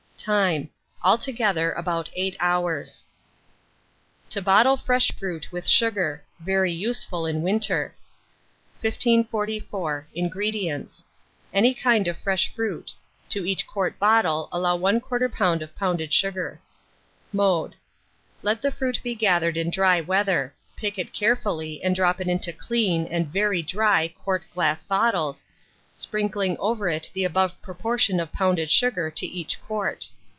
[0.17, 0.69] Time.
[1.01, 3.05] Altogether about 8 hours.
[4.29, 6.23] TO BOTTLE FRESH FRUIT WITH SUGAR.
[6.39, 7.95] (Very useful in Winter.)
[8.81, 10.07] 1544.
[10.13, 11.07] INGREDIENTS.
[11.51, 12.91] Any kind of fresh fruit;
[13.29, 15.61] to each quart bottle allow 1/4 lb.
[15.63, 16.61] of pounded sugar.
[17.33, 17.73] Mode.
[18.43, 20.53] Let the fruit be gathered in dry weather.
[20.75, 25.43] Pick it carefully, and drop it into clean and very dry quart glass bottles,
[25.93, 30.07] sprinkling over it the above proportion of pounded sugar to each quart.